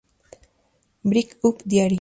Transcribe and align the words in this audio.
Break-up 1.05 1.61
Diary 1.67 1.89